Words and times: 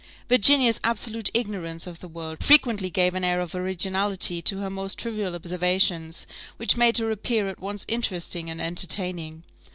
Virginia's 0.27 0.79
absolute 0.83 1.29
ignorance 1.31 1.85
of 1.85 1.99
the 1.99 2.07
world 2.07 2.43
frequently 2.43 2.89
gave 2.89 3.13
an 3.13 3.23
air 3.23 3.39
of 3.39 3.53
originality 3.53 4.41
to 4.41 4.57
her 4.57 4.67
most 4.67 4.97
trivial 4.97 5.35
observations, 5.35 6.25
which 6.57 6.75
made 6.75 6.97
her 6.97 7.11
appear 7.11 7.47
at 7.47 7.59
once 7.59 7.85
interesting 7.87 8.49
and 8.49 8.59
entertaining. 8.59 9.43